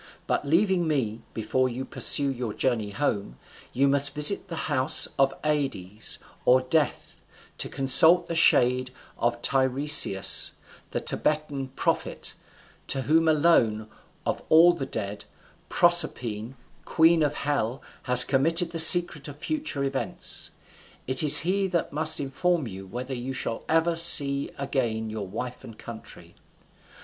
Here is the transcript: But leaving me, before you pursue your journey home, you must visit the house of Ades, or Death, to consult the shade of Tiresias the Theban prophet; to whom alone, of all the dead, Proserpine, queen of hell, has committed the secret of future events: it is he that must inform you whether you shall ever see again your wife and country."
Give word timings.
But 0.25 0.47
leaving 0.47 0.87
me, 0.87 1.21
before 1.35 1.69
you 1.69 1.85
pursue 1.85 2.31
your 2.31 2.53
journey 2.53 2.89
home, 2.89 3.37
you 3.71 3.87
must 3.87 4.15
visit 4.15 4.47
the 4.47 4.55
house 4.65 5.07
of 5.19 5.31
Ades, 5.45 6.17
or 6.43 6.61
Death, 6.61 7.21
to 7.59 7.69
consult 7.69 8.25
the 8.25 8.33
shade 8.33 8.89
of 9.19 9.39
Tiresias 9.43 10.53
the 10.89 11.01
Theban 11.01 11.67
prophet; 11.75 12.33
to 12.87 13.03
whom 13.03 13.27
alone, 13.27 13.91
of 14.25 14.41
all 14.49 14.73
the 14.73 14.87
dead, 14.87 15.25
Proserpine, 15.69 16.55
queen 16.83 17.21
of 17.21 17.35
hell, 17.35 17.83
has 18.05 18.23
committed 18.23 18.71
the 18.71 18.79
secret 18.79 19.27
of 19.27 19.37
future 19.37 19.83
events: 19.83 20.49
it 21.05 21.21
is 21.21 21.41
he 21.45 21.67
that 21.67 21.93
must 21.93 22.19
inform 22.19 22.65
you 22.67 22.87
whether 22.87 23.13
you 23.13 23.33
shall 23.33 23.63
ever 23.69 23.95
see 23.95 24.49
again 24.57 25.11
your 25.11 25.27
wife 25.27 25.63
and 25.63 25.77
country." 25.77 26.33